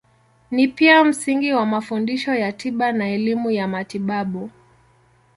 Ni 0.51 0.67
pia 0.67 1.03
msingi 1.03 1.51
wa 1.53 1.65
mafundisho 1.65 2.35
ya 2.35 2.51
tiba 2.51 2.91
na 2.91 3.09
elimu 3.09 3.51
ya 3.51 3.67
matibabu. 3.67 4.49